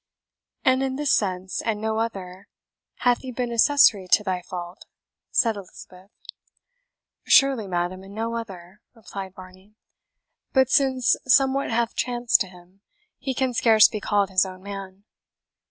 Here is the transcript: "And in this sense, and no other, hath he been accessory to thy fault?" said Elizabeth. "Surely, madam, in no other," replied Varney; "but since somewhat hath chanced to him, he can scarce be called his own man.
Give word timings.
"And 0.65 0.81
in 0.81 0.95
this 0.95 1.13
sense, 1.15 1.61
and 1.61 1.79
no 1.79 1.99
other, 1.99 2.47
hath 3.05 3.19
he 3.19 3.31
been 3.31 3.51
accessory 3.53 4.07
to 4.13 4.23
thy 4.23 4.41
fault?" 4.41 4.87
said 5.29 5.55
Elizabeth. 5.55 6.09
"Surely, 7.25 7.67
madam, 7.67 8.03
in 8.03 8.15
no 8.15 8.35
other," 8.35 8.81
replied 8.95 9.35
Varney; 9.35 9.75
"but 10.53 10.71
since 10.71 11.15
somewhat 11.27 11.69
hath 11.69 11.93
chanced 11.95 12.41
to 12.41 12.47
him, 12.47 12.81
he 13.19 13.35
can 13.35 13.53
scarce 13.53 13.87
be 13.87 13.99
called 13.99 14.31
his 14.31 14.43
own 14.43 14.63
man. 14.63 15.03